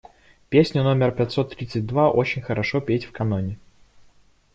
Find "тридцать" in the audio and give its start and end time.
1.55-1.85